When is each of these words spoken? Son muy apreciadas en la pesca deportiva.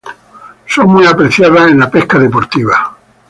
Son 0.65 0.87
muy 0.91 1.05
apreciadas 1.05 1.69
en 1.69 1.77
la 1.77 1.91
pesca 1.91 2.17
deportiva. 2.17 2.97